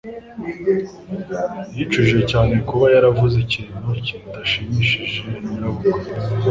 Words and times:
Yicujije 1.75 2.19
cyane 2.31 2.53
kuba 2.67 2.85
yaravuze 2.95 3.35
ikintu 3.45 3.89
kidashimishije 4.05 5.23
nyirabukwe. 5.45 6.09